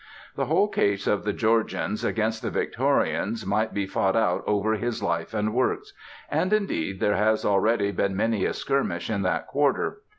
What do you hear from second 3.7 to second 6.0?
be fought out over his life and works;